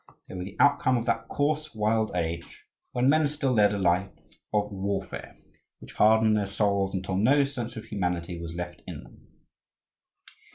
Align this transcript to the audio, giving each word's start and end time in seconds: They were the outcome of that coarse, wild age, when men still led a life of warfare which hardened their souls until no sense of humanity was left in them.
They 0.27 0.33
were 0.33 0.43
the 0.43 0.55
outcome 0.59 0.97
of 0.97 1.05
that 1.05 1.27
coarse, 1.27 1.75
wild 1.75 2.11
age, 2.15 2.65
when 2.91 3.07
men 3.07 3.27
still 3.27 3.51
led 3.51 3.71
a 3.71 3.77
life 3.77 4.09
of 4.51 4.71
warfare 4.71 5.37
which 5.77 5.93
hardened 5.93 6.35
their 6.35 6.47
souls 6.47 6.95
until 6.95 7.15
no 7.17 7.43
sense 7.43 7.75
of 7.75 7.85
humanity 7.85 8.41
was 8.41 8.55
left 8.55 8.81
in 8.87 9.03
them. 9.03 9.27